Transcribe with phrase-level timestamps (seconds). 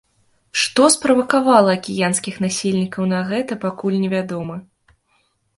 [0.61, 4.55] Што справакавала акіянскіх насельнікаў на гэта, пакуль не вядома.